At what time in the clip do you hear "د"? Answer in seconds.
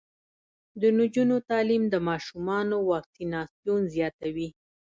0.81-0.83, 1.89-1.95